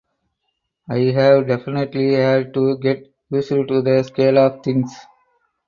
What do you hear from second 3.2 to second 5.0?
used to the scale of things.